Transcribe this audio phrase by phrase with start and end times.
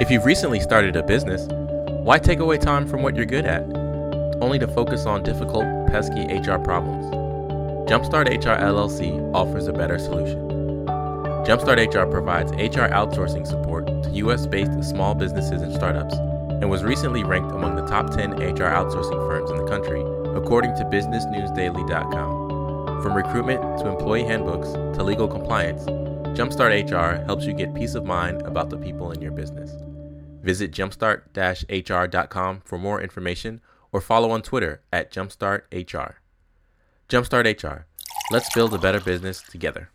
[0.00, 1.48] If you've recently started a business,
[2.04, 3.64] why take away time from what you're good at,
[4.40, 7.04] only to focus on difficult, pesky HR problems?
[7.90, 10.38] Jumpstart HR LLC offers a better solution.
[11.44, 16.84] Jumpstart HR provides HR outsourcing support to US based small businesses and startups and was
[16.84, 20.00] recently ranked among the top 10 HR outsourcing firms in the country,
[20.36, 23.02] according to BusinessNewsDaily.com.
[23.02, 25.86] From recruitment to employee handbooks to legal compliance,
[26.38, 29.74] Jumpstart HR helps you get peace of mind about the people in your business.
[30.48, 33.60] Visit jumpstart-hr.com for more information
[33.92, 36.14] or follow on Twitter at jumpstarthr.
[37.06, 37.84] Jumpstart HR.
[38.30, 39.90] Let's build a better business together.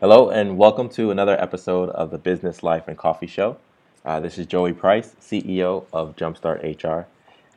[0.00, 3.56] Hello, and welcome to another episode of the Business Life and Coffee Show.
[4.04, 7.06] Uh, this is Joey Price, CEO of Jumpstart HR,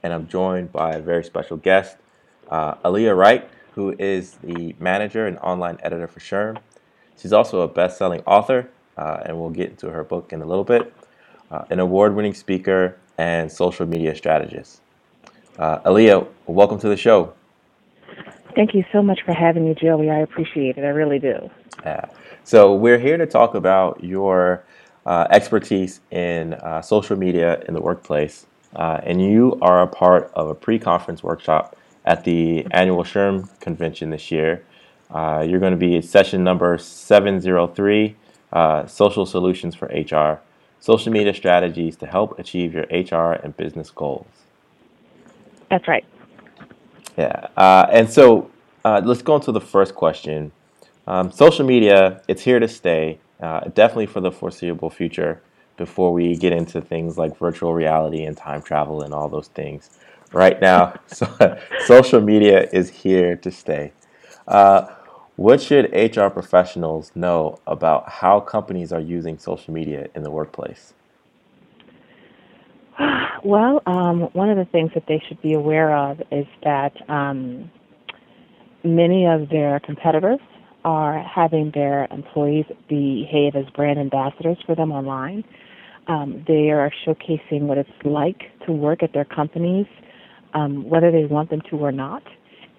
[0.02, 1.98] and I'm joined by a very special guest,
[2.49, 6.58] uh, Aliah Wright, who is the manager and online editor for SHRM.
[7.18, 10.46] She's also a best selling author, uh, and we'll get into her book in a
[10.46, 10.94] little bit
[11.52, 14.82] uh, an award winning speaker, and social media strategist.
[15.60, 17.34] Uh, Aliah, welcome to the show.
[18.55, 20.10] Thank you so much for having me, Joey.
[20.10, 20.84] I appreciate it.
[20.84, 21.49] I really do.
[21.84, 22.05] Yeah.
[22.44, 24.63] So, we're here to talk about your
[25.05, 28.46] uh, expertise in uh, social media in the workplace.
[28.76, 33.60] Uh, and you are a part of a pre conference workshop at the annual SHRM
[33.60, 34.63] convention this year.
[35.10, 38.16] Uh, you're going to be at session number 703
[38.54, 40.41] uh, Social Solutions for HR
[40.82, 44.26] social media strategies to help achieve your HR and business goals.
[45.70, 46.04] That's right.
[47.18, 47.48] Yeah.
[47.55, 48.51] Uh, and so
[48.84, 50.51] uh, let's go into the first question.
[51.07, 55.41] Um, social media, it's here to stay, uh, definitely for the foreseeable future
[55.77, 59.90] before we get into things like virtual reality and time travel and all those things.
[60.34, 63.93] Right now, so, social media is here to stay.
[65.38, 70.94] What should HR professionals know about how companies are using social media in the workplace?
[73.44, 77.72] Well, um, one of the things that they should be aware of is that um,
[78.84, 80.39] many of their competitors
[80.85, 85.44] are having their employees behave as brand ambassadors for them online.
[86.07, 89.88] Um, they are showcasing what it's like to work at their companies,
[90.53, 92.22] um, whether they want them to or not.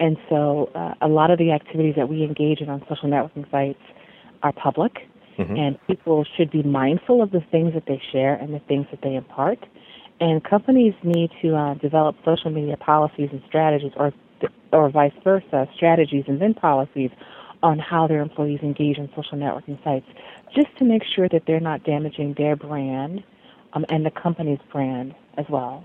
[0.03, 3.49] And so uh, a lot of the activities that we engage in on social networking
[3.53, 3.79] sites
[4.43, 5.07] are public,
[5.39, 5.55] mm-hmm.
[5.55, 9.01] and people should be mindful of the things that they share and the things that
[9.03, 9.61] they impart.
[10.21, 14.13] And companies need to uh, develop social media policies and strategies, or
[14.73, 17.11] or vice versa, strategies and then policies
[17.63, 20.07] on how their employees engage in social networking sites,
[20.53, 23.23] just to make sure that they're not damaging their brand
[23.75, 25.85] um, and the company's brand as well.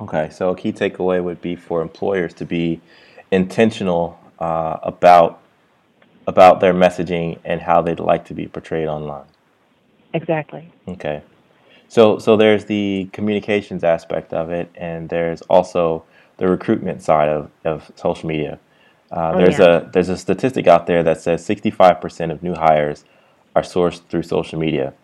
[0.00, 2.80] Okay, so a key takeaway would be for employers to be
[3.30, 5.40] intentional uh, about
[6.26, 9.24] about their messaging and how they'd like to be portrayed online.
[10.12, 10.70] Exactly.
[10.86, 11.22] Okay.
[11.88, 16.04] So so there's the communications aspect of it, and there's also
[16.36, 18.58] the recruitment side of, of social media.
[19.10, 19.78] Uh, oh, there's yeah.
[19.78, 23.04] a there's a statistic out there that says 65% of new hires
[23.56, 24.94] are sourced through social media,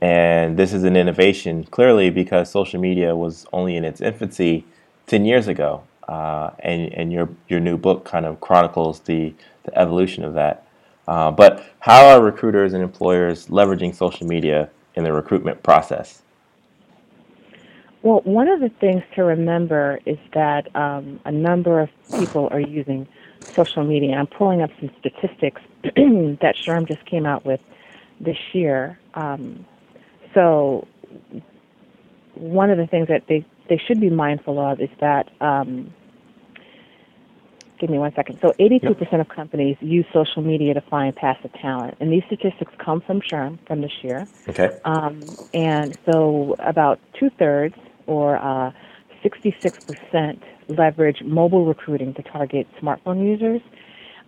[0.00, 4.64] and this is an innovation clearly because social media was only in its infancy
[5.06, 9.78] 10 years ago, uh, and and your your new book kind of chronicles the the
[9.78, 10.66] evolution of that.
[11.06, 16.22] Uh, but how are recruiters and employers leveraging social media in the recruitment process?
[18.02, 21.88] Well, one of the things to remember is that um, a number of
[22.18, 23.08] people are using
[23.40, 24.16] social media.
[24.16, 27.60] I'm pulling up some statistics that SHRM just came out with
[28.20, 28.98] this year.
[29.14, 29.64] Um,
[30.34, 30.86] so,
[32.34, 35.92] one of the things that they, they should be mindful of is that um,
[37.78, 38.38] give me one second.
[38.40, 39.20] So 82% yep.
[39.20, 41.96] of companies use social media to find passive talent.
[42.00, 44.26] And these statistics come from SHRM from this year.
[44.48, 44.78] Okay.
[44.84, 45.22] Um,
[45.54, 47.74] and so about two thirds
[48.06, 48.72] or uh,
[49.24, 53.60] 66% leverage mobile recruiting to target smartphone users.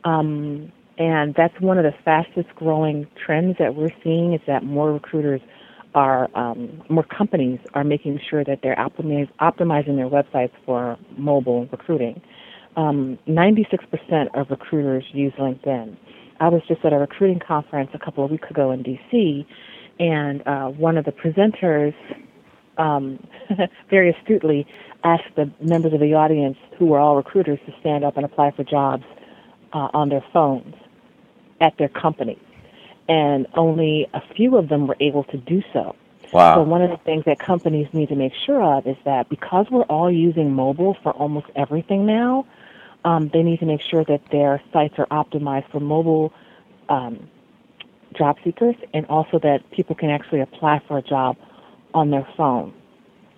[0.04, 4.92] Um, and that's one of the fastest growing trends that we're seeing is that more
[4.92, 5.40] recruiters
[5.94, 11.66] are, um, more companies are making sure that they're optimize, optimizing their websites for mobile
[11.66, 12.20] recruiting
[12.76, 15.96] um, 96% of recruiters use LinkedIn.
[16.40, 19.44] I was just at a recruiting conference a couple of weeks ago in DC,
[19.98, 21.94] and uh, one of the presenters
[22.78, 23.22] um,
[23.90, 24.66] very astutely
[25.04, 28.50] asked the members of the audience, who were all recruiters, to stand up and apply
[28.52, 29.04] for jobs
[29.72, 30.74] uh, on their phones
[31.60, 32.38] at their company.
[33.08, 35.94] And only a few of them were able to do so.
[36.32, 36.56] Wow.
[36.56, 39.66] So one of the things that companies need to make sure of is that because
[39.70, 42.46] we're all using mobile for almost everything now,
[43.04, 46.32] um, they need to make sure that their sites are optimized for mobile
[46.88, 47.28] um,
[48.16, 51.36] job seekers and also that people can actually apply for a job
[51.94, 52.72] on their phone.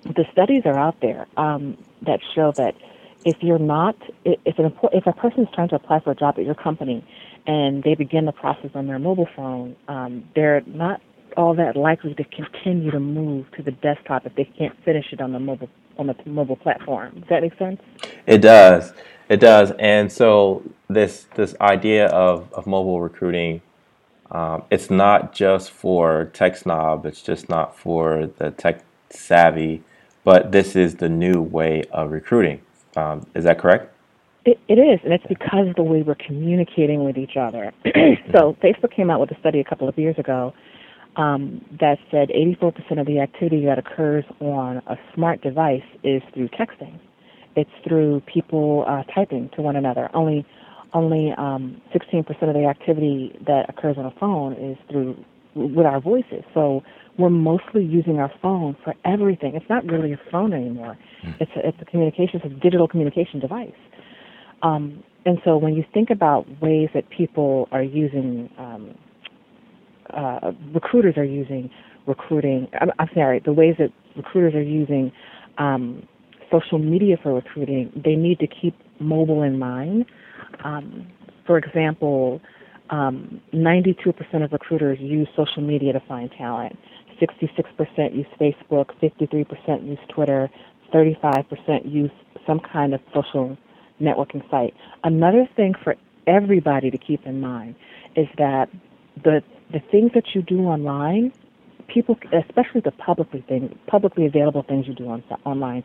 [0.05, 2.75] The studies are out there um, that show that
[3.25, 6.35] if you're not, if an if a person is trying to apply for a job
[6.39, 7.07] at your company,
[7.47, 11.01] and they begin the process on their mobile phone, um, they're not
[11.37, 15.21] all that likely to continue to move to the desktop if they can't finish it
[15.21, 15.69] on the mobile
[15.99, 17.15] on the mobile platform.
[17.21, 17.81] Does that make sense?
[18.27, 18.93] It does.
[19.33, 19.73] It does.
[19.79, 23.63] And so this this idea of, of mobile recruiting,
[24.31, 27.07] um, it's not just for tech snob.
[27.07, 29.85] It's just not for the tech savvy,
[30.23, 32.61] but this is the new way of recruiting.
[32.95, 33.95] Um, is that correct?
[34.45, 37.73] It, it is, and it's because of the way we're communicating with each other.
[38.35, 40.53] so Facebook came out with a study a couple of years ago
[41.17, 46.51] um, that said 84% of the activity that occurs on a smart device is through
[46.51, 46.99] texting.
[47.57, 50.09] It's through people uh, typing to one another.
[50.15, 50.47] Only
[50.95, 55.17] only um, 16% of the activity that occurs on a phone is through
[55.55, 56.45] with our voices.
[56.53, 56.83] So
[57.19, 59.55] we're mostly using our phone for everything.
[59.55, 60.99] It's not really a phone anymore.
[61.25, 61.41] Mm.
[61.41, 63.73] It's a, it's a communication, it's a digital communication device.
[64.63, 68.95] Um, and so when you think about ways that people are using um,
[70.13, 71.71] uh, recruiters are using
[72.07, 72.69] recruiting.
[72.81, 75.13] I'm, I'm, sorry, the ways that recruiters are using
[75.59, 76.07] um,
[76.53, 80.07] social media for recruiting, they need to keep mobile in mind.
[80.65, 81.09] Um,
[81.47, 82.41] for example,
[82.91, 86.79] um, 92% of recruiters use social media to find talent.
[87.21, 90.51] 66% use Facebook, 53% use Twitter,
[90.93, 92.11] 35% use
[92.47, 93.57] some kind of social
[94.01, 94.75] networking site.
[95.05, 95.97] Another thing for
[96.27, 97.75] everybody to keep in mind
[98.17, 98.69] is that
[99.23, 101.33] the the things that you do online,
[101.89, 105.83] people, especially the publicly thing, publicly available things you do on online,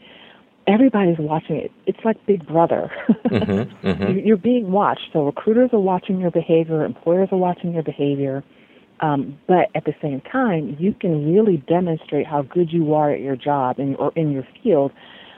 [0.67, 1.71] everybody's watching it.
[1.85, 2.91] It's like Big Brother.
[3.25, 4.19] mm-hmm, mm-hmm.
[4.19, 5.09] You're being watched.
[5.13, 8.43] So recruiters are watching your behavior, employers are watching your behavior.
[8.99, 13.21] Um, but at the same time, you can really demonstrate how good you are at
[13.21, 14.91] your job in, or in your field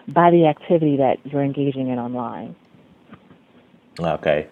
[0.08, 2.56] by the activity that you're engaging in online.
[4.00, 4.48] Okay.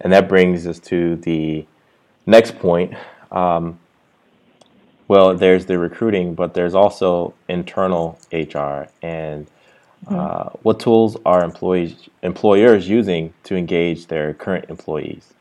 [0.00, 1.66] And that brings us to the
[2.26, 2.94] next point,
[3.30, 3.78] um,
[5.06, 8.88] well, there's the recruiting, but there's also internal HR.
[9.02, 9.48] And
[10.06, 15.34] uh, what tools are employees employers using to engage their current employees?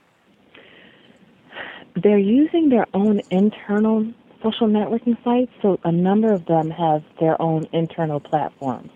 [1.95, 4.05] They're using their own internal
[4.43, 5.51] social networking sites.
[5.61, 8.91] So a number of them have their own internal platforms.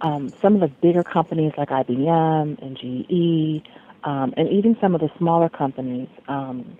[0.00, 3.68] Um, some of the bigger companies like IBM and GE,
[4.04, 6.08] um, and even some of the smaller companies.
[6.28, 6.76] Um,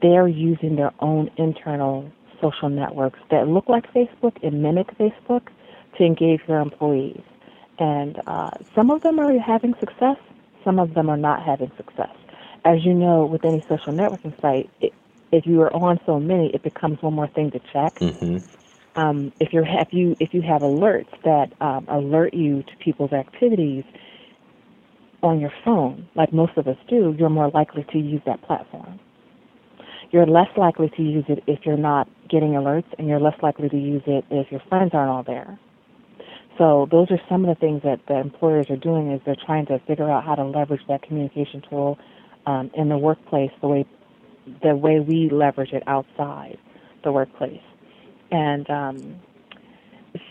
[0.00, 5.48] they're using their own internal social networks that look like Facebook and mimic Facebook
[5.96, 7.22] to engage their employees.
[7.78, 10.16] And uh, some of them are having success,
[10.64, 12.14] some of them are not having success.
[12.64, 14.92] As you know, with any social networking site, it,
[15.30, 17.94] if you are on so many, it becomes one more thing to check.
[17.96, 18.38] Mm-hmm.
[18.98, 23.12] Um, if you're if you if you have alerts that um, alert you to people's
[23.12, 23.84] activities
[25.22, 28.98] on your phone, like most of us do, you're more likely to use that platform
[30.10, 33.68] you're less likely to use it if you're not getting alerts, and you're less likely
[33.68, 35.58] to use it if your friends aren't all there.
[36.58, 39.66] So those are some of the things that the employers are doing is they're trying
[39.66, 41.98] to figure out how to leverage that communication tool
[42.46, 43.86] um, in the workplace the way
[44.62, 46.58] the way we leverage it outside
[47.04, 47.60] the workplace.
[48.30, 49.20] And um,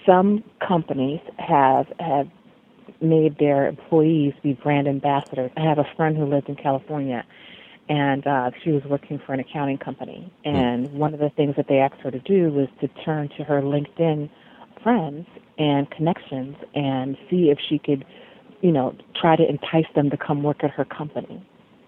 [0.06, 2.28] some companies have have
[3.02, 5.52] made their employees be brand ambassadors.
[5.56, 7.24] I have a friend who lived in California,
[7.88, 10.32] and uh, she was working for an accounting company.
[10.44, 10.56] Hmm.
[10.56, 13.44] And one of the things that they asked her to do was to turn to
[13.44, 14.30] her LinkedIn
[14.82, 18.06] friends and connections and see if she could,
[18.62, 21.46] you know, try to entice them to come work at her company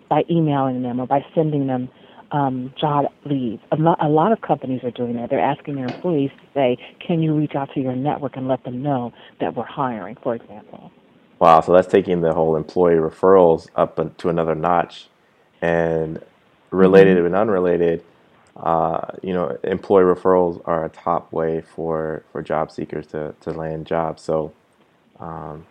[0.10, 1.89] by emailing them or by sending them
[2.31, 3.62] um, job leads.
[3.72, 5.29] A lot, a lot of companies are doing that.
[5.29, 8.63] They're asking their employees to say, "Can you reach out to your network and let
[8.63, 10.91] them know that we're hiring?" For example.
[11.39, 15.08] Wow, so that's taking the whole employee referrals up to another notch
[15.62, 16.22] and
[16.69, 17.27] related mm-hmm.
[17.27, 18.03] and unrelated,
[18.58, 23.51] uh, you know, employee referrals are a top way for, for job seekers to, to
[23.51, 24.22] land jobs.
[24.22, 24.53] So
[25.20, 25.65] um,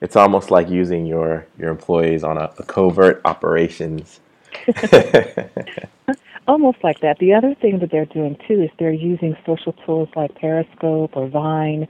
[0.00, 4.20] it's almost like using your, your employees on a, a covert operations.
[6.48, 7.18] almost like that.
[7.18, 11.28] The other thing that they're doing too is they're using social tools like Periscope or
[11.28, 11.88] Vine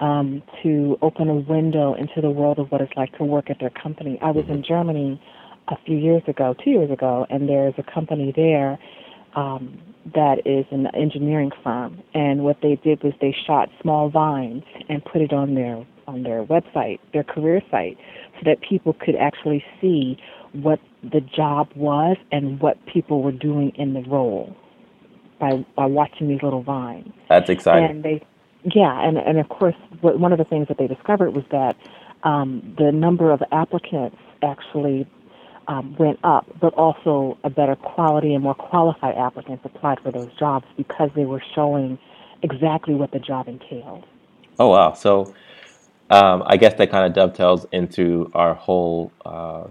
[0.00, 3.58] um, to open a window into the world of what it's like to work at
[3.60, 4.18] their company.
[4.22, 4.54] I was mm-hmm.
[4.54, 5.22] in Germany
[5.68, 8.78] a few years ago, two years ago, and there's a company there
[9.34, 9.80] um,
[10.14, 12.02] that is an engineering firm.
[12.14, 16.24] And what they did was they shot small vines and put it on their on
[16.24, 17.96] their website, their career site,
[18.34, 20.18] so that people could actually see
[20.52, 24.56] what the job was and what people were doing in the role
[25.38, 27.12] by by watching these little vines.
[27.28, 27.90] That's exciting.
[27.90, 28.22] And they
[28.74, 31.76] yeah, and and of course, what, one of the things that they discovered was that
[32.24, 35.08] um, the number of applicants actually
[35.70, 40.28] um, went up, but also a better quality and more qualified applicants applied for those
[40.36, 41.96] jobs because they were showing
[42.42, 44.04] exactly what the job entailed.
[44.58, 44.94] Oh wow!
[44.94, 45.32] So
[46.10, 49.68] um, I guess that kind of dovetails into our whole uh,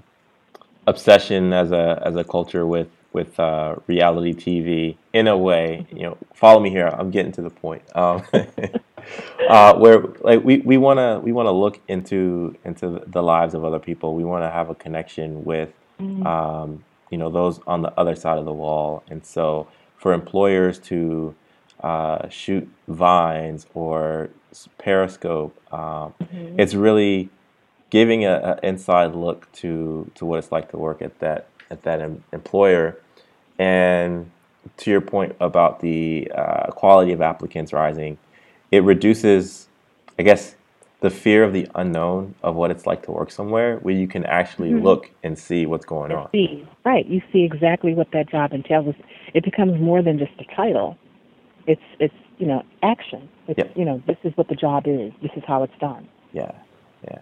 [0.88, 5.86] obsession as a as a culture with with uh, reality TV in a way.
[5.92, 6.88] You know, follow me here.
[6.88, 7.82] I'm getting to the point.
[7.94, 8.24] Um,
[9.50, 13.54] uh, where like we we want to we want to look into into the lives
[13.54, 14.16] of other people.
[14.16, 16.26] We want to have a connection with Mm-hmm.
[16.26, 19.04] um, you know those on the other side of the wall.
[19.10, 21.36] And so for employers to
[21.82, 24.30] uh, shoot vines or
[24.78, 26.60] Periscope, um, Mhm.
[26.60, 27.30] it's really
[27.90, 31.84] giving a, a inside look to to what it's like to work at that at
[31.84, 32.98] that em- employer.
[33.58, 34.32] And
[34.78, 38.18] to your point about the uh, quality of applicants rising,
[38.72, 39.68] it reduces,
[40.18, 40.56] I guess,
[41.02, 44.26] the fear of the unknown of what it's like to work somewhere where you can
[44.26, 44.84] actually Mhm.
[44.84, 46.30] look and see what's going And on.
[46.32, 47.06] see, right?
[47.06, 48.94] You see exactly what that job entails.
[49.34, 50.98] It becomes more than just a title.
[51.68, 53.30] It's it's you know action.
[53.48, 53.66] It's Yeah.
[53.76, 55.14] you know this is what the job is.
[55.22, 56.08] This is how it's done.
[56.34, 56.52] Yeah,
[57.08, 57.20] yeah.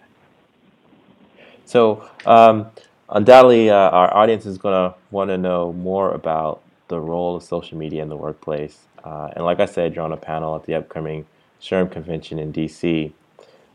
[1.66, 2.68] So um,
[3.10, 7.44] undoubtedly, uh, our audience is going to want to know more about the role of
[7.44, 8.88] social media in the workplace.
[9.04, 11.26] Uh, and like I said, you're on a panel at the upcoming
[11.62, 13.12] SHRM convention in DC.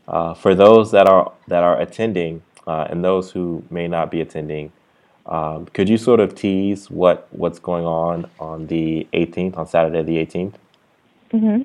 [0.07, 4.21] Uh, for those that are that are attending uh, and those who may not be
[4.21, 4.71] attending,
[5.25, 10.03] um, could you sort of tease what what's going on on the 18th, on Saturday
[10.03, 10.55] the 18th?
[11.31, 11.61] hmm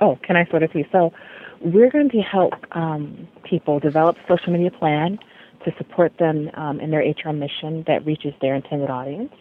[0.00, 0.84] Oh, can I sort of see?
[0.92, 1.12] So,
[1.60, 5.18] we're going to help um, people develop social media plan
[5.64, 9.32] to support them um, in their HR mission that reaches their intended audience.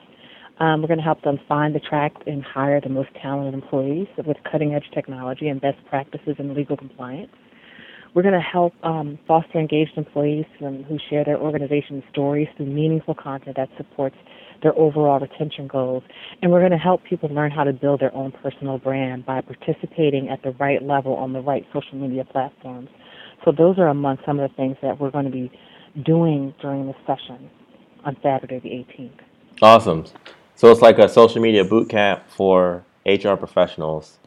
[0.59, 4.37] Um, we're going to help them find, attract, and hire the most talented employees with
[4.49, 7.31] cutting edge technology and best practices in legal compliance.
[8.15, 12.67] We're going to help um, foster engaged employees um, who share their organization's stories through
[12.67, 14.15] meaningful content that supports
[14.63, 16.01] their overall retention goals.
[16.41, 19.41] And we're going to help people learn how to build their own personal brand by
[19.41, 22.87] participating at the right level on the right social media platforms.
[23.43, 25.51] So those are among some of the things that we're going to be
[26.01, 27.49] doing during this session
[28.05, 29.19] on Saturday the 18th.
[29.61, 30.05] Awesome.
[30.55, 34.19] So it's like a social media boot camp for HR professionals.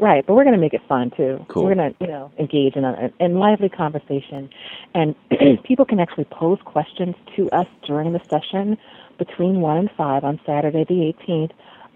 [0.00, 1.46] Right, but we're going to make it fun too.
[1.48, 1.64] Cool.
[1.64, 4.50] We're going to, you know, engage in a in lively conversation,
[4.92, 5.14] and
[5.62, 8.76] people can actually pose questions to us during the session
[9.18, 11.52] between one and five on Saturday the 18th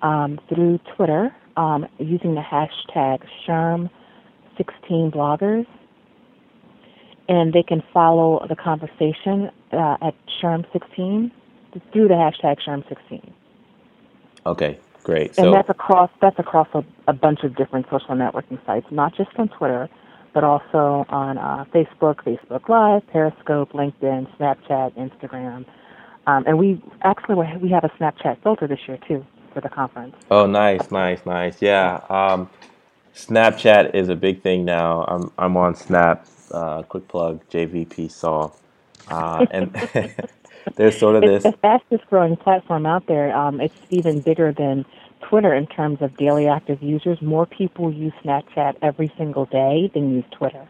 [0.06, 5.66] um, through Twitter um, using the hashtag SHRM16bloggers,
[7.28, 11.32] and they can follow the conversation uh, at SHRM16
[11.92, 13.32] through the hashtag SHRM16.
[14.46, 14.78] Okay,
[15.08, 15.32] great.
[15.38, 19.16] And So that's across that's across a, a bunch of different social networking sites, not
[19.16, 19.88] just on Twitter,
[20.34, 25.64] but also on uh, Facebook, Facebook Live, Periscope, LinkedIn, Snapchat, Instagram,
[26.26, 29.24] um, and we actually we we have a Snapchat filter this year too
[29.54, 30.14] for the conference.
[30.30, 31.62] Oh, nice, nice, nice.
[31.62, 32.02] Yeah.
[32.10, 32.50] Um,
[33.14, 35.04] Snapchat is a big thing now.
[35.08, 36.26] I'm I'm on Snap.
[36.52, 38.50] Uh, quick plug, JVP Saw.
[39.08, 39.74] Uh, and
[40.76, 41.44] there's sort of It's this.
[41.44, 43.36] the fastest growing platform out there.
[43.36, 44.86] Um, it's even bigger than
[45.28, 47.20] Twitter in terms of daily active users.
[47.22, 50.68] More people use Snapchat every single day than use Twitter.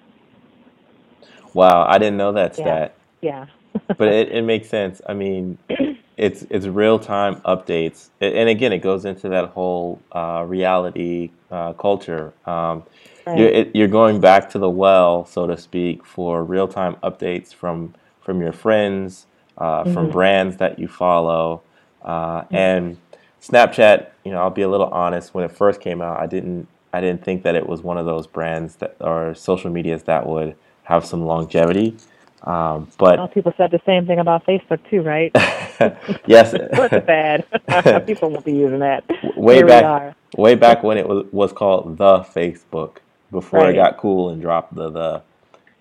[1.55, 3.47] Wow, I didn't know that stat, Yeah.
[3.97, 5.01] but it, it makes sense.
[5.09, 5.59] I mean,
[6.17, 11.75] it's it's real time updates, and again, it goes into that whole uh, reality uh,
[11.75, 12.35] culture.
[12.47, 12.85] Um,
[13.33, 17.55] you're, it, you're going back to the well, so to speak, for real time updates
[17.55, 19.27] from from your friends,
[19.59, 21.65] uh, from hmm brands that you follow,
[22.03, 22.99] uh, and
[23.43, 24.09] Snapchat.
[24.25, 25.35] You know, I'll be a little honest.
[25.35, 28.07] When it first came out, I didn't I didn't think that it was one of
[28.07, 31.99] those brands that or social medias that would have some longevity.
[32.45, 35.35] Um, Well, but people said the same thing about Facebook too, right?
[36.27, 37.45] yes, What's bad?
[38.07, 39.05] people won't be using that.
[39.37, 40.17] way Here back are.
[40.37, 42.99] way back when it was was called the Facebook
[43.33, 45.23] before it got cool and dropped the the.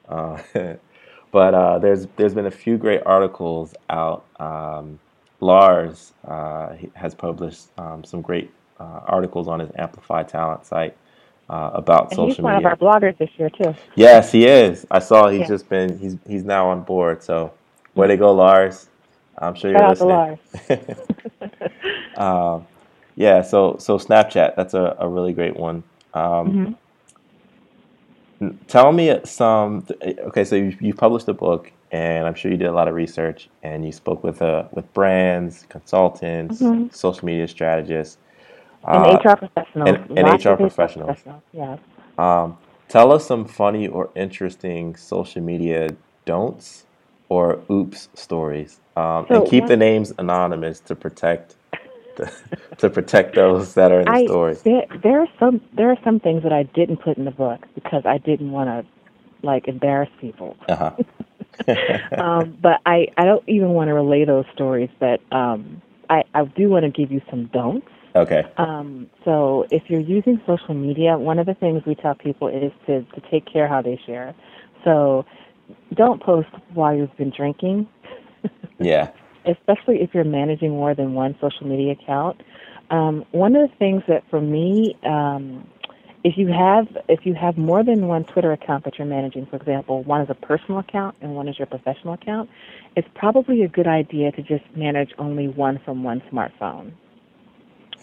[0.09, 0.41] Uh,
[1.31, 4.27] but uh, there's there's been a few great articles out.
[4.39, 4.99] Um,
[5.41, 10.97] Lars uh, has published um, some great uh, articles on his Amplify Talent site
[11.49, 12.67] uh, about And he's social one of media.
[12.67, 13.75] our bloggers this year too.
[13.95, 14.85] Yes, he is.
[14.91, 15.49] I saw he's Yeah.
[15.49, 17.23] just been he's he's now on board.
[17.23, 17.55] So
[17.95, 18.89] way to go, Lars.
[19.37, 20.05] I'm sure you're out to listening.
[20.05, 20.39] Lars.
[22.15, 22.67] um,
[23.15, 25.83] yeah, so so Snapchat, that's a, a really great one.
[26.13, 26.77] Um, hmm n-
[28.67, 29.85] tell me some.
[30.03, 32.95] Okay, so you you published a book, and I'm sure you did a lot of
[32.95, 38.19] research, and you spoke with uh with brands, consultants, hmm social media strategists,
[38.91, 41.17] And uh, HR professionals, and and HR of HR professionals.
[41.17, 41.43] professionals.
[41.53, 41.79] Yes.
[42.17, 46.87] Um, Tell us some funny or interesting social media don'ts
[47.29, 51.56] or oops stories, um, So and keep one the names anonymous to protect
[52.77, 54.55] to protect those that are in the I story.
[54.63, 57.65] there there are some there are some things that I didn't put in the book
[57.75, 58.85] because I didn't want to
[59.45, 60.57] like embarrass people.
[60.69, 60.95] Uh-huh.
[62.21, 64.89] um, but I I don't even want to relay those stories.
[64.99, 67.87] But um, I I do want to give you some don'ts.
[68.15, 68.43] okay.
[68.57, 72.71] Um, so if you're using social media, one of the things we tell people is
[72.87, 74.35] to to take care how they share.
[74.83, 75.25] So
[75.93, 77.87] don't post while you've been drinking
[78.79, 79.11] Yeah.
[79.47, 82.41] especially if you're managing more than one social media account.
[82.89, 85.67] Um, one of the things that for me, um,
[86.23, 89.55] if you have if you have more than one Twitter account that you're managing, for
[89.55, 92.49] example, one is a personal account and one is your professional account,
[92.95, 96.91] it's probably a good idea to just manage only one from one smartphone,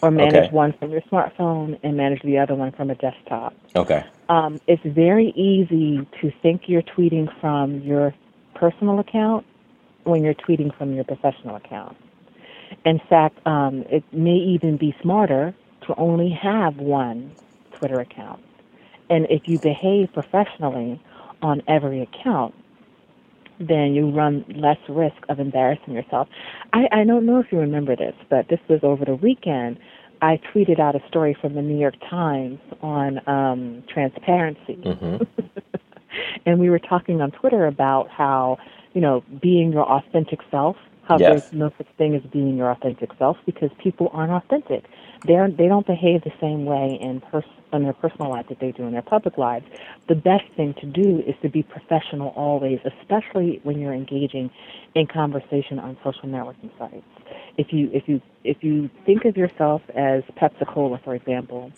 [0.01, 0.49] or manage Okay.
[0.49, 3.53] one from your smartphone and manage the other one from a desktop.
[3.75, 4.03] Okay.
[4.29, 8.13] Um, it's very easy to think you're tweeting from your
[8.55, 9.45] personal account
[10.05, 11.97] when you're tweeting from your professional account.
[12.85, 15.53] In fact, um, it may even be smarter
[15.87, 17.35] to only have one
[17.77, 18.41] Twitter account.
[19.09, 21.01] And if you behave professionally
[21.41, 22.55] on every account,
[23.59, 26.27] then you run less risk of embarrassing yourself.
[26.73, 29.79] I, I don't know if you remember this, but this was over the weekend.
[30.21, 34.75] I tweeted out a story from the New York Times on um, transparency.
[34.75, 35.17] hmm
[36.45, 38.57] and we were talking on Twitter about how,
[38.93, 41.29] you know, being your authentic self, how Yes.
[41.29, 44.85] there's no such thing as being your authentic self because people aren't authentic.
[45.25, 47.43] They're they don't behave the same way in pers-
[47.73, 49.65] in their personal life that they do in their public lives.
[50.07, 54.49] The best thing to do is to be professional always, especially when you're engaging
[54.95, 57.03] in conversation on social networking sites.
[57.57, 61.71] If you if you if you think of yourself as Pepsi Cola, for example,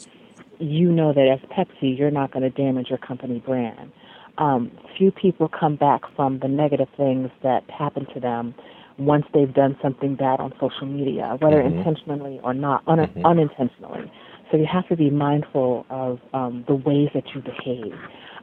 [0.59, 3.91] you know that as Pepsi, you're not going to damage your company brand.
[4.37, 8.53] Um, few people come back from the negative things that happen to them
[8.97, 11.77] once they've done something bad on social media, whether Mhm.
[11.77, 13.23] intentionally or not, un- Mhm.
[13.23, 14.11] unintentionally.
[14.51, 17.93] So you have to be mindful of um, the ways that you behave.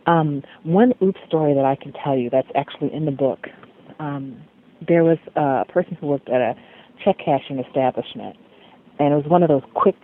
[0.07, 3.49] Um, one oops story that I can tell you that's actually in the book.
[3.99, 4.37] Um,
[4.87, 6.55] there was a person who worked at a
[7.03, 8.37] check cashing establishment,
[8.99, 9.97] and it was one of those quick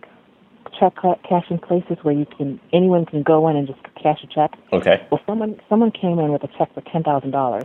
[0.80, 4.26] check ca- cashing places where you can anyone can go in and just cash a
[4.26, 4.52] check.
[4.72, 5.06] Okay.
[5.10, 7.64] Well, someone someone came in with a check for ten thousand dollars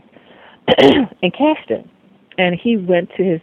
[0.78, 1.88] and cashed it,
[2.38, 3.42] and he went to his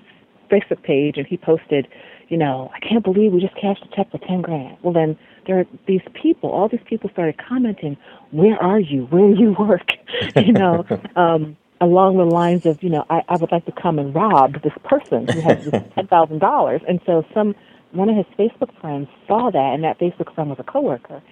[0.53, 1.89] Facebook page and he posted,
[2.29, 4.77] you know, I can't believe we just cashed a check for ten grand.
[4.83, 7.97] Well, then there are these people, all these people started commenting,
[8.31, 9.05] where are you?
[9.07, 9.93] Where do you work?
[10.37, 10.85] you know,
[11.17, 14.63] um, along the lines of, you know, I, I would like to come and rob
[14.63, 16.83] this person who has this ten thousand dollars.
[16.87, 17.55] And so some
[17.93, 21.23] one of his Facebook friends saw that, and that Facebook friend was a coworker,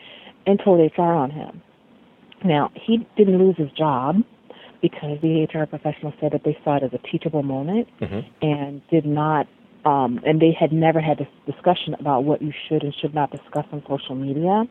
[0.47, 1.63] and told HR on him.
[2.45, 4.17] Now he didn't lose his job
[4.81, 8.81] because the HR professional said that they saw it as a teachable moment hmm and
[8.89, 9.47] did not
[9.85, 13.31] um, and they had never had this discussion about what you should and should not
[13.31, 14.65] discuss on social media.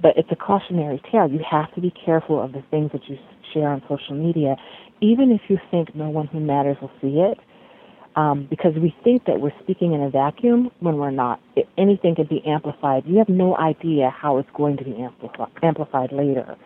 [0.00, 1.28] But it's a cautionary tale.
[1.28, 3.18] You have to be careful of the things that you
[3.52, 4.56] share on social media,
[5.00, 7.38] even if you think no one who matters will see it.
[8.14, 11.40] Um, because we think that we're speaking in a vacuum when we're not.
[11.56, 13.04] If anything can be amplified.
[13.06, 16.56] You have no idea how it's going to be amplifi- amplified later.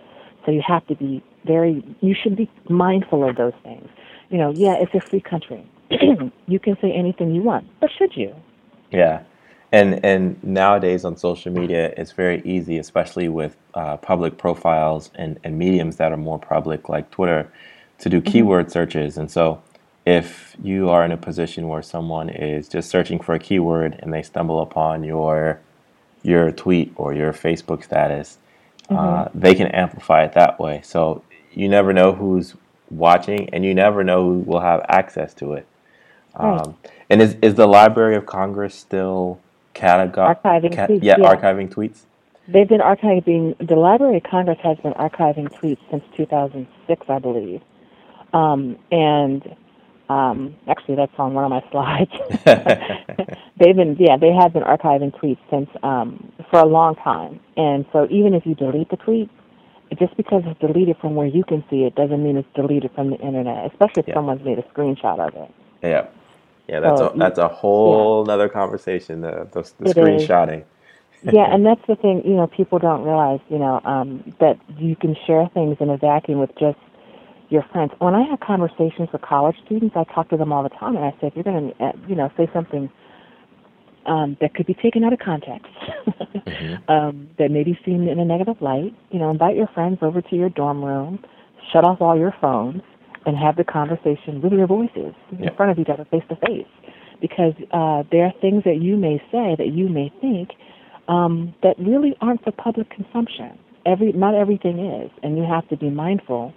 [0.44, 3.88] So you have to be very, you should be mindful of those things.
[4.30, 5.64] You know, yeah, it's a free country.
[6.46, 8.35] you can say anything you want, but should you?
[8.90, 9.22] Yeah.
[9.72, 15.38] And and nowadays on social media, it's very easy, especially with uh, public profiles and,
[15.42, 17.50] and mediums that are more public, like Twitter,
[17.98, 19.18] to do keyword searches.
[19.18, 19.61] And so,
[20.06, 24.12] if you are in a position where someone is just searching for a keyword and
[24.12, 25.60] they stumble upon your
[26.22, 28.38] your tweet or your Facebook status,
[28.88, 30.80] uh, they can amplify it that way.
[30.84, 32.54] So you never know who's
[32.90, 35.66] watching, and you never know who will have access to it.
[36.38, 36.60] Right.
[36.60, 36.76] Um,
[37.10, 39.40] and is is the Library of Congress still
[39.74, 40.36] catalog?
[40.36, 41.34] Archiving ca- tweets, yeah, yeah.
[41.34, 42.02] archiving tweets.
[42.48, 47.60] They've been archiving, the Library of Congress has been archiving tweets since 2006, I believe.
[48.32, 49.56] Um, and
[50.08, 52.12] um, actually, that's on one of my slides.
[53.60, 57.40] They've been, yeah, they have been archiving tweets since um, for a long time.
[57.56, 59.30] And so even if you delete the tweet,
[59.98, 63.10] just because it's deleted from where you can see it doesn't mean it's deleted from
[63.10, 64.14] the internet, especially if Yeah.
[64.14, 65.52] someone's made a screenshot of it.
[65.82, 66.08] yeah,
[66.68, 66.80] yeah.
[66.80, 69.22] That's So a that's a whole nother conversation.
[69.22, 70.64] The the, the screenshotting.
[71.22, 74.96] yeah, and that's the thing, you know, people don't realize, you know, um, that you
[74.96, 76.78] can share things in a vacuum with just
[77.48, 77.92] your friends.
[77.98, 81.04] When I have conversations with college students, I talk to them all the time, and
[81.04, 82.90] I say, if you're going to, uh, you know, say something
[84.06, 85.66] um, that could be taken out of context,
[86.09, 86.90] mm-hmm.
[86.90, 88.94] um, that may be seen in a negative light.
[89.11, 91.24] You know, invite your friends over to your dorm room,
[91.72, 92.82] shut off all your phones,
[93.26, 96.66] and have the conversation with your voices in front of each other, face to face.
[97.20, 100.50] Because uh, there are things that you may say that you may think
[101.09, 103.59] um, that really aren't for public consumption.
[103.85, 106.52] Every not everything is, and you have to be mindful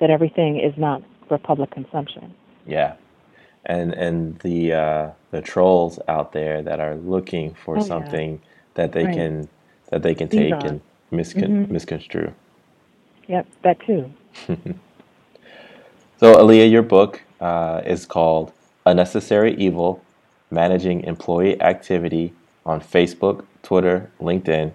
[0.00, 2.34] that everything is not for public consumption.
[2.66, 2.94] Yeah,
[3.66, 8.38] and and the uh, the trolls out there that are looking for oh, something yeah.
[8.74, 9.14] that they right.
[9.14, 9.48] can
[9.90, 10.66] that they can These take are.
[10.66, 11.72] and miscon- mm-hmm.
[11.72, 12.32] misconstrue.
[13.28, 14.12] Yep, that too.
[16.18, 18.52] so, Aliah, your book uh, is called
[18.86, 20.02] "A Necessary Evil:
[20.50, 22.32] Managing Employee Activity
[22.66, 24.72] on Facebook, Twitter, LinkedIn,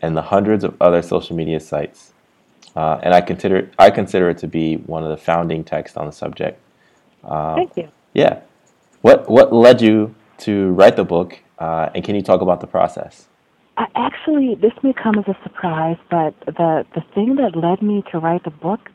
[0.00, 2.12] and the hundreds of other social media sites."
[2.74, 6.06] Uh, and I consider I consider it to be one of the founding texts on
[6.06, 6.60] the subject.
[7.22, 7.88] Uh, Thank you.
[8.14, 8.40] Yeah.
[9.02, 12.66] What what led you to write the book, uh, and can you talk about the
[12.66, 13.28] process?
[13.94, 18.18] actually, this may come as a surprise, but the the thing that led me to
[18.18, 18.90] write the book,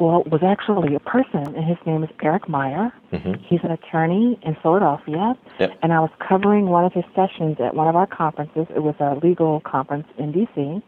[0.00, 2.92] well, was actually a person, and his name is Eric Meyer.
[3.12, 3.34] Mm-hmm.
[3.46, 5.78] He's an attorney in Philadelphia, yep.
[5.82, 8.66] and I was covering one of his sessions at one of our conferences.
[8.74, 10.82] It was a legal conference in D.C.,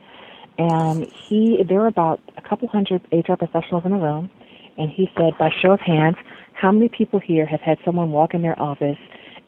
[0.59, 4.31] and he there were about a couple hundred HR professionals in the room,
[4.79, 6.16] and he said, by show of hands,
[6.53, 8.99] how many people here have had someone walk in their office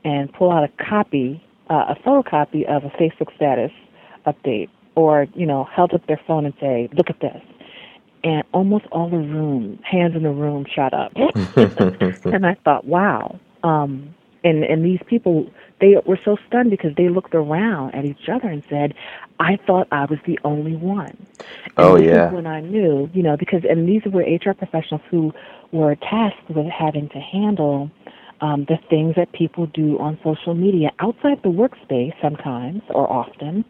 [0.04, 3.70] and pull out a copy, uh, a photocopy of a Facebook status
[4.26, 7.42] update, or you know, held up their phone and say, "Look at this,"
[8.24, 11.12] and almost all the room, hands in the room, shot up,
[11.56, 17.08] and I thought, "Wow." Um, and and these people they were so stunned because they
[17.08, 18.94] looked around at each other and said,
[19.38, 22.30] "I thought I was the only one." And oh yeah.
[22.32, 25.32] When I knew, you know, because and these were HR professionals who
[25.72, 27.90] were tasked with having to handle
[28.40, 33.64] um, the things that people do on social media outside the workspace sometimes or often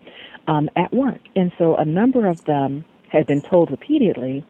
[0.46, 1.20] um, at work.
[1.36, 4.44] And so a number of them had been told repeatedly,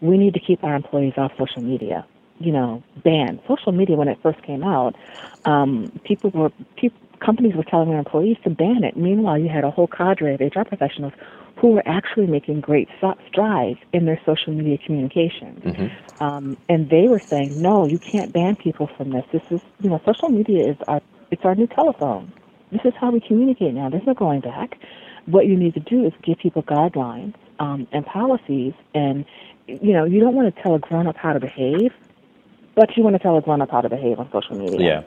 [0.00, 2.06] we need to keep our employees off social media
[2.40, 3.40] you know, banned.
[3.48, 4.94] Social media, when it first came out,
[5.44, 8.96] um, people were people, companies were telling their employees to ban it.
[8.96, 11.12] Meanwhile, you had a whole cadre of HR professionals
[11.56, 12.88] who were actually making great
[13.28, 15.64] strides in their social media communications.
[15.64, 16.22] Mm-hmm.
[16.22, 19.24] Um, and they were saying, no, you can't ban people from this.
[19.32, 22.32] This is, you know, social media is our, it's our new telephone.
[22.70, 23.88] This is how we communicate now.
[23.88, 24.78] There's no going back.
[25.26, 28.74] What you need to do is give people guidelines um, and policies.
[28.94, 29.24] And,
[29.66, 31.92] you know, you don't want to tell a grown up how to behave
[32.78, 34.78] but you want to tell a grown up how to behave on social media.
[34.78, 35.02] Yeah.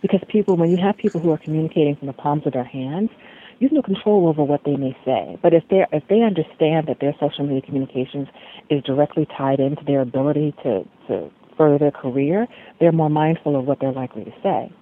[0.00, 3.10] Because people, when you have people who are communicating from the palms of their hands,
[3.58, 5.36] you have no control over what they may say.
[5.42, 8.28] But if they if they understand that their social media communications
[8.70, 12.46] is directly tied into their ability to, to further their career,
[12.78, 14.72] they're more mindful of what they're likely to say.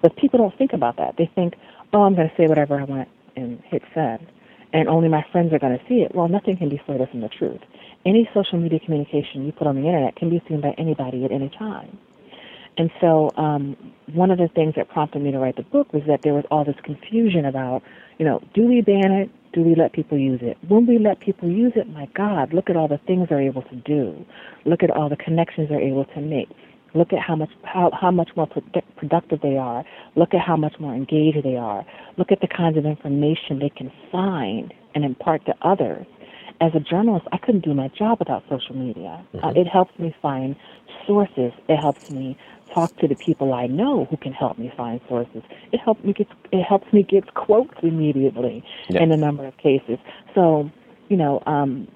[0.00, 1.16] But people don't think about that.
[1.18, 1.54] They think,
[1.92, 4.28] oh, I'm going to say whatever I want and hit send,
[4.72, 6.14] and only my friends are going to see it.
[6.14, 7.60] Well, nothing can be further from the truth
[8.06, 11.32] any social media communication you put on the internet can be seen by anybody at
[11.32, 11.98] any time.
[12.76, 13.76] And so, um,
[14.12, 16.44] one of the things that prompted me to write the book was that there was
[16.50, 17.82] all this confusion about,
[18.18, 19.30] you know, do we ban it?
[19.52, 20.58] Do we let people use it?
[20.66, 23.62] When we let people use it, my God, look at all the things they're able
[23.62, 24.26] to do.
[24.64, 26.48] Look at all the connections they're able to make.
[26.94, 28.48] Look at how much how, how much more
[28.96, 29.84] productive they are.
[30.16, 31.84] Look at how much more engaged they are.
[32.16, 36.06] Look at the kinds of information they can find and impart to others
[36.60, 39.24] as a journalist, I couldn't do my job without social media.
[39.34, 39.44] Uh, mm-hmm.
[39.44, 40.56] Uh, it helps me find
[41.06, 41.52] sources.
[41.68, 42.36] It helps me
[42.72, 45.42] talk to the people I know who can help me find sources.
[45.72, 49.02] It helps me get it helps me get quotes immediately yeah.
[49.02, 49.98] in a number of cases.
[50.34, 50.70] So,
[51.08, 51.86] you know, um,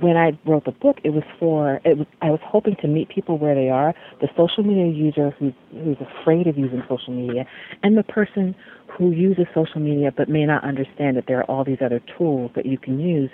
[0.00, 3.08] when I wrote the book, it was for it was I was hoping to meet
[3.08, 7.46] people where they are, the social media user who's who's afraid of using social media,
[7.82, 8.54] and the person
[8.86, 12.50] who uses social media but may not understand that there are all these other tools
[12.54, 13.30] that you can use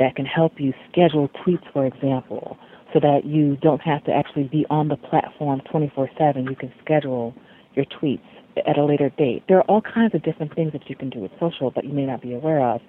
[0.00, 2.58] that can help you schedule tweets, for example,
[2.92, 6.44] so that you don't have to actually be on the platform 24 7.
[6.46, 7.34] You can schedule
[7.76, 8.26] your tweets
[8.66, 9.44] at a later date.
[9.46, 11.92] There are all kinds of different things that you can do with social that you
[11.92, 12.80] may not be aware of.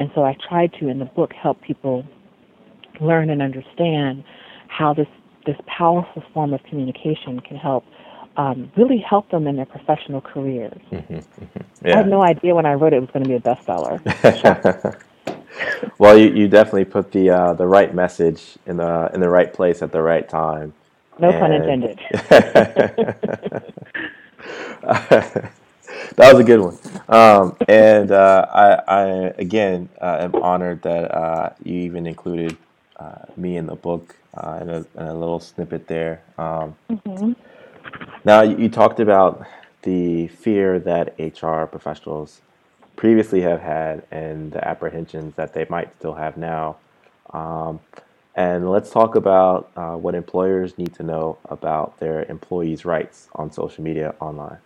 [0.00, 2.04] And so I tried to, in the book, help people
[3.00, 4.24] learn and understand
[4.66, 5.06] how this,
[5.46, 7.84] this powerful form of communication can help
[8.36, 10.80] um, really help them in their professional careers.
[10.90, 11.86] Mm-hmm, mm-hmm.
[11.86, 11.94] Yeah.
[11.94, 15.00] I had no idea when I wrote it, it was going to be a bestseller.
[15.98, 19.52] well, you, you definitely put the uh, the right message in the in the right
[19.52, 20.72] place at the right time.
[21.18, 21.38] No and...
[21.38, 22.00] pun intended.
[26.16, 26.78] that was a good one.
[27.08, 29.02] Um, and uh, I, I,
[29.38, 32.56] again uh, am honored that uh, you even included
[32.96, 36.22] uh, me in the book uh, in a, in, a, little snippet there.
[36.38, 37.32] Um, mm-hmm.
[38.24, 39.46] Now you, you, talked about
[39.82, 42.40] the fear that HR professionals
[42.96, 46.76] previously have had and the apprehensions that they might still have now.
[47.32, 47.80] Um,
[48.34, 53.52] and let's talk about uh, what employers need to know about their employees' rights on
[53.52, 54.58] social media online.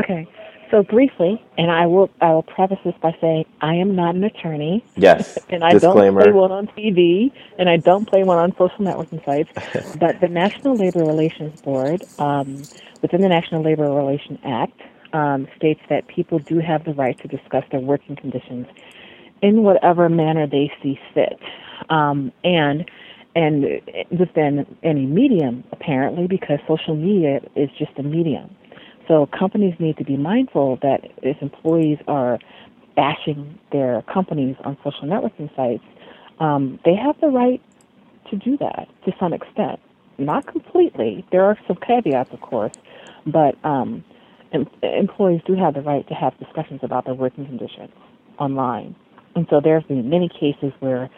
[0.00, 0.26] Okay.
[0.70, 4.24] So briefly, and I will I will preface this by saying I am not an
[4.24, 4.84] attorney.
[4.96, 5.38] Yes.
[5.48, 6.22] and I Disclaimer.
[6.22, 9.50] don't play one on TV, and I don't play one on social networking sites.
[9.98, 12.62] but the National Labor Relations Board, um,
[13.00, 14.78] within the National Labor Relations Act,
[15.12, 18.66] um, states that people do have the right to discuss their working conditions
[19.42, 21.38] in whatever manner they see fit,
[21.90, 22.90] um, and
[23.36, 28.54] and within any medium apparently, because social media is just a medium.
[29.06, 32.38] So companies need to be mindful that if employees are
[32.96, 35.84] bashing their companies on social networking sites,
[36.40, 37.62] um, they have the right
[38.30, 39.80] to do that to some extent.
[40.18, 41.24] Not completely.
[41.30, 42.74] There are some caveats, of course,
[43.24, 44.04] but um,
[44.52, 47.90] em- employees do have the right to have discussions about their working conditions
[48.38, 48.94] online.
[49.34, 51.08] And so there have been many cases where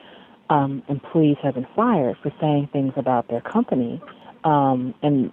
[0.50, 4.00] um, employees have been fired for saying things about their company,
[4.44, 5.32] um, and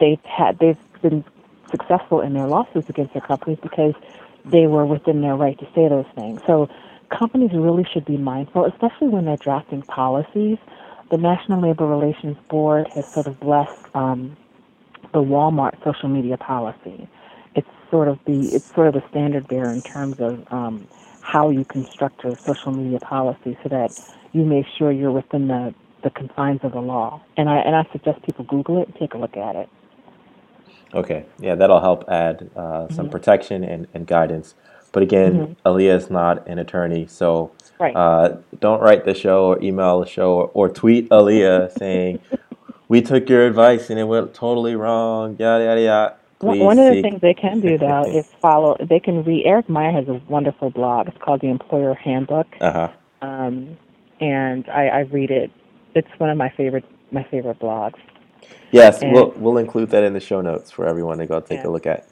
[0.00, 1.24] they've had they've been
[1.70, 3.94] successful in their lawsuits against their companies because
[4.44, 6.40] they were within their right to say those things.
[6.46, 6.68] So
[7.10, 10.58] companies really should be mindful, especially when they're drafting policies.
[11.10, 14.36] The National Labor Relations Board has sort of blessed um,
[15.12, 17.08] the Walmart social media policy.
[17.90, 20.86] Sort of the it's sort of the standard bearer in terms of um,
[21.20, 23.98] how you construct a social media policy, so that
[24.32, 27.20] you make sure you're within the the confines of the law.
[27.36, 29.68] And I and I suggest people Google it and take a look at it.
[30.94, 33.10] Okay, yeah, that'll help add uh, some mm-hmm.
[33.10, 34.54] protection and, and guidance.
[34.92, 35.68] But again, mm-hmm.
[35.68, 37.94] Aliah is not an attorney, so right.
[37.94, 42.20] uh, don't write the show or email the show or, or tweet Aliah saying,
[42.88, 46.17] "We took your advice and it went totally wrong." Yada yada yada.
[46.40, 48.76] Please One of the things they can do though is follow.
[48.80, 49.44] They can read.
[49.44, 51.08] Eric Meyer has a wonderful blog.
[51.08, 52.46] It's called the Employer Handbook.
[52.60, 52.92] Uh huh.
[53.22, 53.76] Um,
[54.20, 55.50] and I, I read it.
[55.94, 57.98] It's one of my favorite my favorite blogs.
[58.70, 61.60] Yes, and, we'll we'll include that in the show notes for everyone to go take
[61.60, 61.68] yeah.
[61.68, 62.06] a look at.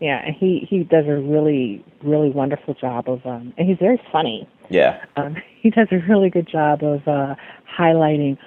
[0.00, 4.00] Yeah, and he he does a really really wonderful job of um, and he's very
[4.10, 4.48] funny.
[4.70, 5.04] Yeah.
[5.16, 7.34] Um, he does a really good job of uh,
[7.78, 8.38] highlighting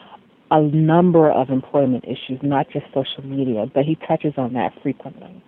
[0.54, 5.44] a number of employment issues, not just social media, but he touches on that frequently.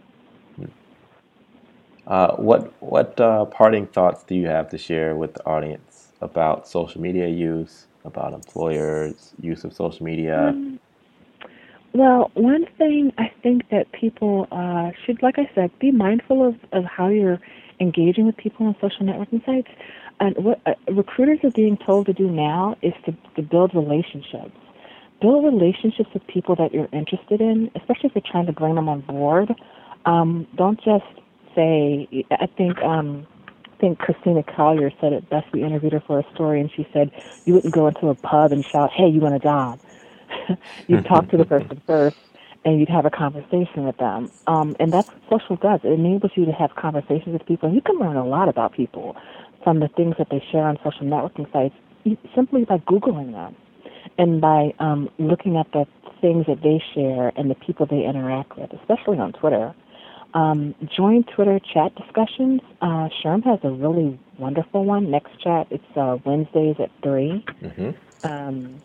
[2.08, 6.68] Uh, what what uh, parting thoughts do you have to share with the audience about
[6.68, 10.50] social media use, about employers' use of social media?
[10.50, 10.80] Um,
[11.94, 16.56] well, one thing I think that people uh, should, like I said, be mindful of,
[16.74, 17.40] of how you're
[17.80, 19.70] engaging with people on social networking sites.
[20.20, 24.58] And what uh, recruiters are being told to do now is to, to build relationships.
[25.22, 28.90] Build relationships with people that you're interested in, especially if you're trying to bring them
[28.90, 29.54] on board.
[30.06, 31.06] Um, don't just
[31.56, 35.48] say, I think, um, I think Christina Collier said it best.
[35.54, 37.12] We interviewed her for a story, and she said,
[37.46, 39.80] You wouldn't go into a pub and shout, Hey, you want a job?
[40.88, 42.18] you'd talk to the person first
[42.66, 44.32] and you'd have a conversation with them.
[44.48, 45.82] Um, and that's what social does.
[45.84, 47.68] It enables you to have conversations with people.
[47.68, 49.16] And you can learn a lot about people
[49.64, 51.76] from the things that they share on social networking sites
[52.36, 53.56] simply by Googling them
[54.18, 55.86] and by um, looking at the
[56.22, 59.74] things that they share and the people they interact with, especially on Twitter.
[60.34, 62.62] Um, join Twitter chat discussions.
[62.82, 65.10] Uh, SHRM has a really wonderful one.
[65.10, 67.46] Next chat, it's uh, Wednesdays at 3.
[67.62, 68.28] Mm-hmm.
[68.28, 68.82] Um,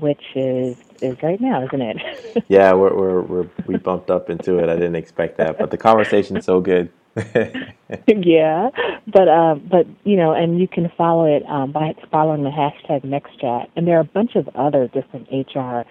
[0.00, 2.44] which is is right now, isn't it?
[2.48, 4.68] yeah, we're, we're, we're we bumped up into it.
[4.68, 6.90] I didn't expect that, but the conversation's so good.
[8.08, 8.68] yeah,
[9.06, 13.04] but uh, but you know, and you can follow it um, by following the hashtag
[13.04, 15.82] NextChat, and there are a bunch of other different HR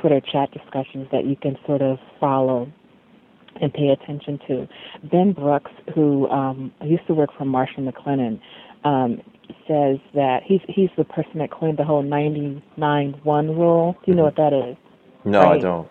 [0.00, 2.72] Twitter chat discussions that you can sort of follow
[3.60, 4.66] and pay attention to.
[5.10, 8.40] Ben Brooks, who um, used to work for Marshall & McLennan,
[8.84, 9.20] um,
[9.68, 13.96] says that he's he's the person that coined the whole 99 1 rule.
[14.04, 14.76] Do you know what that is?
[15.24, 15.56] No, right?
[15.56, 15.88] I don't.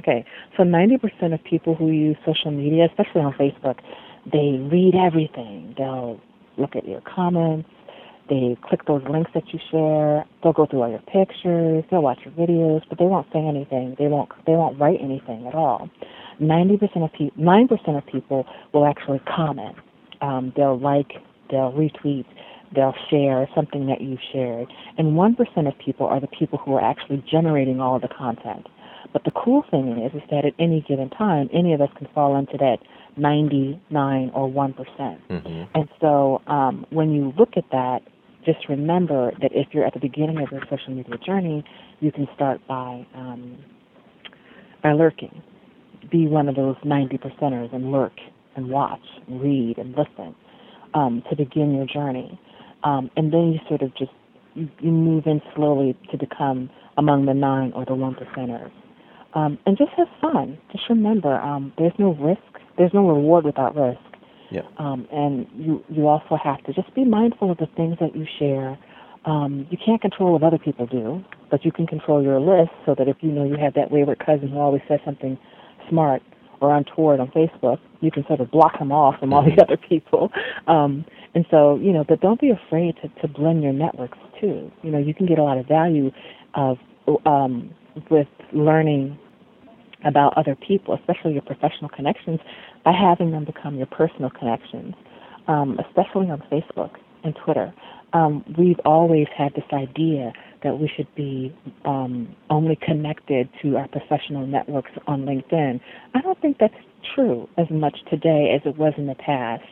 [0.00, 0.24] Okay,
[0.56, 3.78] so 90% of people who use social media, especially on Facebook,
[4.32, 5.74] they read everything.
[5.76, 6.20] They'll
[6.56, 7.68] look at your comments.
[8.28, 10.26] They click those links that you share.
[10.42, 11.84] They'll go through all your pictures.
[11.90, 13.96] They'll watch your videos, but they won't say anything.
[13.98, 14.30] They won't.
[14.46, 15.88] They won't write anything at all.
[16.38, 19.76] Ninety percent of people, nine percent of people will actually comment.
[20.20, 21.12] Um, they'll like.
[21.50, 22.26] They'll retweet
[22.74, 24.68] they'll share something that you shared.
[24.96, 28.66] And 1% of people are the people who are actually generating all the content.
[29.12, 32.08] But the cool thing is, is that at any given time, any of us can
[32.14, 32.78] fall into that
[33.18, 35.62] 99 or one mm-hmm.
[35.74, 38.00] And so um, when you look at that,
[38.44, 41.64] just remember that if you're at the beginning of your social media journey,
[42.00, 43.58] you can start by um,
[44.82, 45.42] by lurking.
[46.10, 48.12] be one of those 90 percenters and lurk
[48.56, 50.34] and watch and read and listen
[50.94, 52.40] um, to begin your journey.
[52.84, 54.12] Um, and then you sort of just
[54.54, 58.72] you move in slowly to become among the nine or the one percenters.
[59.34, 60.58] Um, and just have fun.
[60.72, 62.40] Just remember, um, there's no risk.
[62.76, 64.00] There's no reward without risk.
[64.50, 64.62] Yeah.
[64.78, 68.26] Um, and you you also have to just be mindful of the things that you
[68.38, 68.78] share.
[69.26, 72.94] Um, you can't control what other people do, but you can control your list so
[72.96, 75.36] that if you know you have that wayward cousin who always says something
[75.90, 76.22] smart
[76.60, 79.76] or untoward on Facebook, you can sort of block them off from all the other
[79.76, 80.30] people.
[80.66, 84.70] Um, and so, you know, but don't be afraid to, to blend your networks too.
[84.82, 86.10] You know, you can get a lot of value
[86.54, 86.78] of
[87.26, 87.70] um,
[88.10, 89.18] with learning
[90.04, 92.40] about other people, especially your professional connections,
[92.84, 94.94] by having them become your personal connections,
[95.48, 96.90] um, especially on Facebook
[97.24, 97.74] and Twitter.
[98.12, 100.32] Um, we've always had this idea
[100.62, 105.80] that we should be um, only connected to our professional networks on LinkedIn.
[106.14, 106.74] I don't think that's
[107.14, 109.64] true as much today as it was in the past.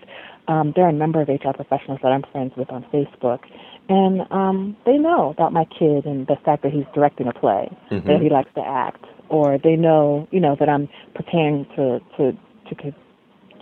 [0.48, 3.40] Um, there are a number of HR professionals that I'm friends with on Facebook,
[3.88, 7.70] and um, they know about my kid and the fact that he's directing a play,
[7.90, 8.06] mm-hmm.
[8.08, 12.32] that he likes to act, or they know, you know, that I'm preparing to to
[12.68, 12.94] to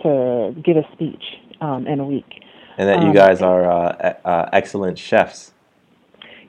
[0.03, 1.23] to give a speech
[1.61, 2.41] um, in a week.
[2.77, 5.53] And that you um, guys are uh, uh, excellent chefs.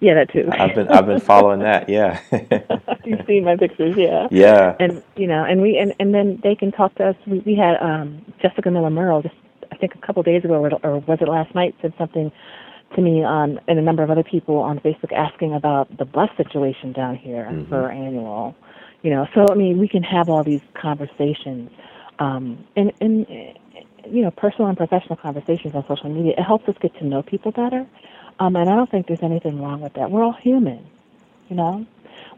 [0.01, 0.49] Yeah, that too.
[0.51, 1.89] I've been I've been following that.
[1.89, 2.21] Yeah.
[3.05, 4.27] You've seen my pictures, yeah.
[4.31, 4.75] Yeah.
[4.81, 7.17] And you know, and we and and then they can talk to us.
[7.27, 9.35] We, we had um Jessica Miller Merrell just
[9.71, 11.75] I think a couple of days ago, or, or was it last night?
[11.81, 12.33] Said something
[12.95, 16.31] to me on and a number of other people on Facebook asking about the bus
[16.37, 17.69] situation down here mm-hmm.
[17.69, 18.55] for annual.
[19.03, 21.71] You know, so I mean, we can have all these conversations,
[22.19, 23.27] um, and and
[24.09, 26.35] you know, personal and professional conversations on social media.
[26.37, 27.87] It helps us get to know people better,
[28.41, 30.11] um, and I don't think there's anything wrong with that.
[30.11, 30.87] We're all human,
[31.49, 31.87] you know.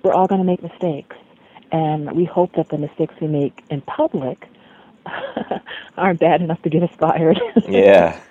[0.02, 1.16] We're all going to make mistakes,
[1.72, 4.48] and we hope that the mistakes we make in public
[5.96, 7.40] aren't bad enough to get us fired.
[7.68, 8.18] yeah.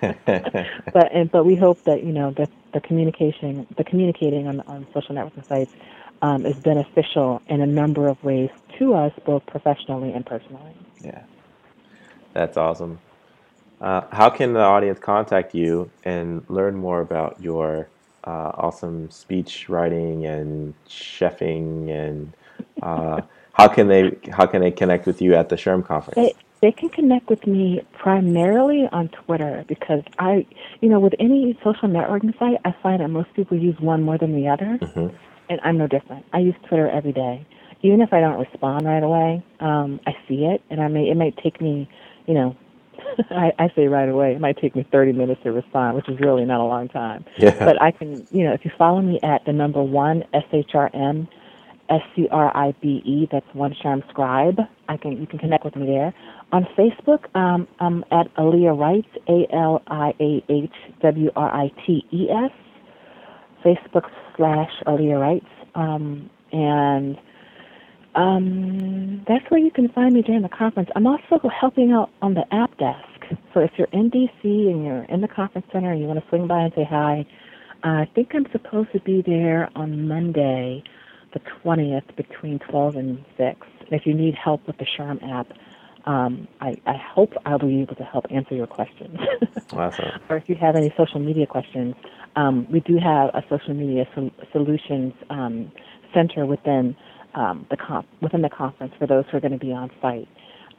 [0.92, 4.86] but and but we hope that you know that the communication, the communicating on on
[4.92, 5.72] social networking sites,
[6.22, 10.74] um, is beneficial in a number of ways to us, both professionally and personally.
[11.00, 11.22] Yeah,
[12.32, 12.98] that's awesome.
[13.80, 17.88] Uh, how can the audience contact you and learn more about your
[18.24, 22.32] uh, awesome speech writing and chefing and
[22.82, 23.20] uh,
[23.52, 26.16] how can they how can they connect with you at the SHRM conference?
[26.16, 30.46] They, they can connect with me primarily on Twitter because I,
[30.80, 34.18] you know, with any social networking site, I find that most people use one more
[34.18, 35.16] than the other, mm-hmm.
[35.48, 36.26] and I'm no different.
[36.32, 37.46] I use Twitter every day,
[37.82, 39.44] even if I don't respond right away.
[39.60, 41.88] Um, I see it, and I may it might take me,
[42.26, 42.56] you know,
[43.30, 46.18] I, I say right away, it might take me 30 minutes to respond, which is
[46.20, 47.24] really not a long time.
[47.36, 47.56] Yeah.
[47.58, 50.70] But I can, you know, if you follow me at the number one S H
[50.74, 51.28] R M
[51.88, 53.28] S C R I B E.
[53.30, 54.58] That's One SHRM Scribe.
[54.88, 56.14] I can you can connect with me there.
[56.52, 60.72] On Facebook, um, I'm at Aliah Writes, A L I A H
[61.02, 62.50] W R I T E S.
[63.64, 67.18] Facebook slash Aliah Writes, um, and
[68.14, 70.88] um, that's where you can find me during the conference.
[70.96, 73.36] I'm also helping out on the app desk.
[73.52, 76.28] So if you're in DC and you're in the conference center and you want to
[76.28, 77.26] swing by and say hi,
[77.82, 80.82] I think I'm supposed to be there on Monday
[81.32, 83.66] the 20th between 12 and 6.
[83.90, 85.48] If you need help with the SHRM app,
[86.06, 89.18] um, I, I, hope I'll be able to help answer your questions.
[89.72, 90.20] awesome.
[90.30, 91.94] or if you have any social media questions,
[92.36, 95.70] um, we do have a social media sol- solutions um,
[96.14, 96.96] center within
[97.34, 100.28] um, the comp- within the conference for those who are going to be on site.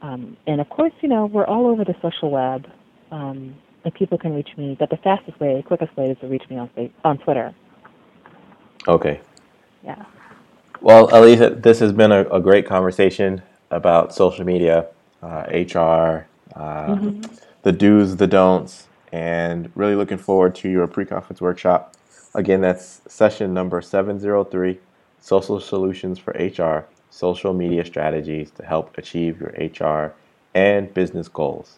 [0.02, 2.66] Um, and of course, you know we're all over the social web,
[3.12, 4.76] um, and people can reach me.
[4.78, 6.70] But the fastest way, quickest way, is to reach me on
[7.04, 7.54] on Twitter.
[8.88, 9.20] Okay.
[9.84, 10.04] Yeah.
[10.82, 14.86] Well, Aliah, this has been a, a great conversation about social media,
[15.22, 17.20] uh, HR, uh, mm-hmm.
[17.62, 21.96] the do's, the don'ts, and really looking forward to your pre conference workshop.
[22.34, 24.78] Again, that's session number 703
[25.20, 30.14] Social Solutions for HR Social Media Strategies to Help Achieve Your HR
[30.54, 31.76] and Business Goals.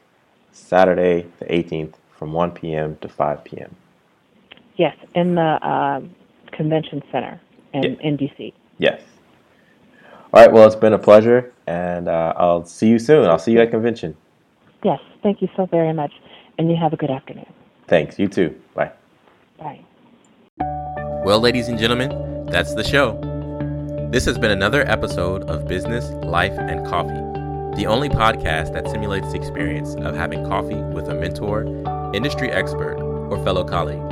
[0.53, 2.97] Saturday, the 18th, from 1 p.m.
[3.01, 3.75] to 5 p.m.
[4.77, 6.01] Yes, in the uh,
[6.53, 7.41] convention center
[7.73, 8.01] in, yeah.
[8.01, 8.53] in DC.
[8.83, 9.01] Yes.
[10.35, 10.53] All right.
[10.53, 13.27] Well, it's been a pleasure, and uh, I'll see you soon.
[13.27, 14.17] I'll see you at convention.
[14.83, 14.99] Yes.
[15.23, 16.13] Thank you so very much,
[16.59, 17.47] and you have a good afternoon.
[17.87, 18.19] Thanks.
[18.19, 18.61] You too.
[18.75, 18.91] Bye.
[19.57, 19.79] Bye.
[21.25, 23.21] Well, ladies and gentlemen, that's the show.
[24.11, 29.31] This has been another episode of Business, Life, and Coffee, the only podcast that simulates
[29.31, 31.63] the experience of having coffee with a mentor,
[32.13, 34.03] industry expert, or fellow colleague.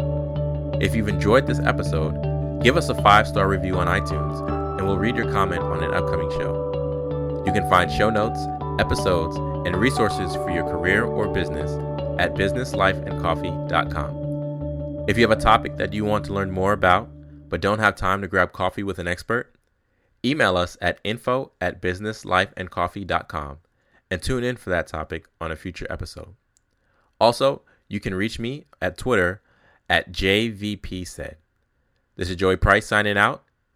[0.81, 4.97] If you've enjoyed this episode, give us a five star review on iTunes and we'll
[4.97, 7.43] read your comment on an upcoming show.
[7.45, 8.41] You can find show notes,
[8.81, 11.71] episodes, and resources for your career or business
[12.19, 15.05] at businesslifeandcoffee.com.
[15.07, 17.11] If you have a topic that you want to learn more about
[17.51, 19.55] but don't have time to grab coffee with an expert,
[20.25, 23.59] email us at info at businesslifeandcoffee.com
[24.11, 26.37] and tune in for that topic on a future episode.
[27.21, 29.43] Also, you can reach me at Twitter
[29.91, 31.35] at JVPSaid.
[32.17, 33.45] This is Joey Price signing out,